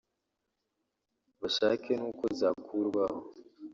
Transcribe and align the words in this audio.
bashake 1.39 1.91
n’uko 1.99 2.23
zakurwaho 2.39 3.19